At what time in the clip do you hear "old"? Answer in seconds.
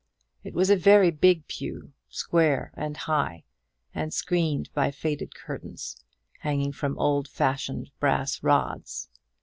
6.97-7.27